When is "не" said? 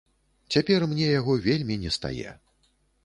1.85-1.91